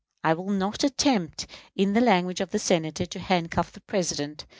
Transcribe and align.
I 0.23 0.33
will 0.33 0.49
not 0.49 0.83
attempt, 0.83 1.45
in 1.75 1.93
the 1.93 2.01
language 2.01 2.41
of 2.41 2.49
the 2.49 2.57
Senator, 2.57 3.05
to 3.05 3.19
handcuff 3.19 3.71
the 3.71 3.81
President. 3.81 4.47